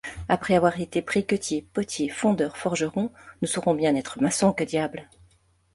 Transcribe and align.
Après 0.29 0.55
avoir 0.55 0.79
été 0.79 1.03
briquetiers, 1.03 1.61
potiers, 1.61 2.09
fondeurs, 2.09 2.57
forgerons, 2.57 3.11
nous 3.43 3.47
saurons 3.47 3.75
bien 3.75 3.93
être 3.95 4.19
maçons, 4.19 4.51
que 4.51 4.63
diable! 4.63 5.07